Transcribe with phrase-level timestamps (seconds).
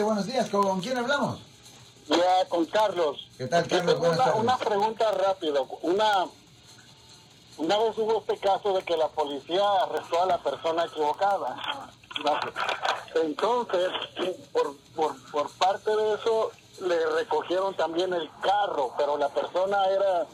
[0.00, 1.38] Buenos días, ¿con quién hablamos?
[2.08, 3.28] Ya, con Carlos.
[3.36, 3.98] ¿Qué tal, Carlos?
[3.98, 4.40] Buenas una, tardes.
[4.40, 5.60] una pregunta rápida.
[5.82, 6.26] Una,
[7.58, 11.90] una vez hubo este caso de que la policía arrestó a la persona equivocada.
[13.16, 13.90] Entonces,
[14.52, 20.26] por, por, por parte de eso, le recogieron también el carro, pero la persona era,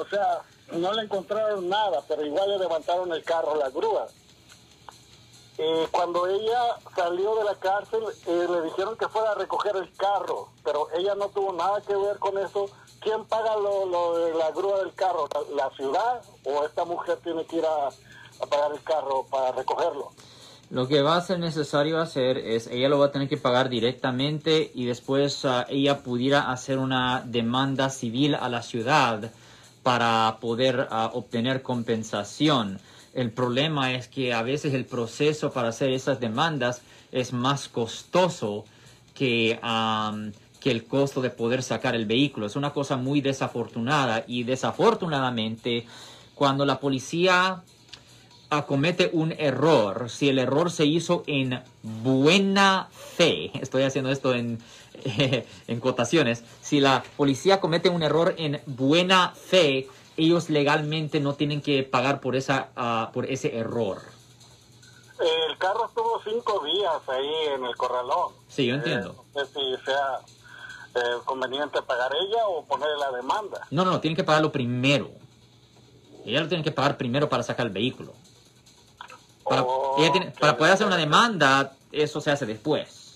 [0.00, 0.40] o sea,
[0.72, 4.06] no le encontraron nada, pero igual le levantaron el carro, la grúa.
[5.60, 9.92] Eh, cuando ella salió de la cárcel, eh, le dijeron que fuera a recoger el
[9.94, 12.70] carro, pero ella no tuvo nada que ver con eso.
[13.00, 15.28] ¿Quién paga lo, de la grúa del carro?
[15.56, 17.88] ¿La, ciudad o esta mujer tiene que ir a,
[18.46, 20.12] pagar el carro para recogerlo?
[20.70, 23.68] Lo que va a ser necesario hacer es, ella lo va a tener que pagar
[23.68, 29.32] directamente y después ah, ella pudiera hacer una demanda civil a la ciudad
[29.82, 32.78] para poder ah, obtener compensación.
[33.14, 38.64] El problema es que a veces el proceso para hacer esas demandas es más costoso
[39.14, 39.58] que,
[40.60, 42.46] que el costo de poder sacar el vehículo.
[42.46, 45.86] Es una cosa muy desafortunada y desafortunadamente
[46.34, 47.62] cuando la policía
[48.50, 54.58] acomete un error, si el error se hizo en buena fe, estoy haciendo esto en,
[55.66, 59.88] en cotaciones, si la policía comete un error en buena fe,
[60.18, 64.02] ellos legalmente no tienen que pagar por, esa, uh, por ese error.
[65.20, 68.32] El carro estuvo cinco días ahí en el corralón.
[68.48, 69.10] Sí, yo entiendo.
[69.10, 70.20] Eh, no sé si sea
[70.94, 73.66] eh, conveniente pagar ella o ponerle la demanda.
[73.70, 75.10] No, no, tienen que pagarlo primero.
[76.24, 78.12] Ella lo tiene que pagar primero para sacar el vehículo.
[79.44, 79.64] Para,
[80.38, 83.07] para poder hacer una demanda, eso se hace después.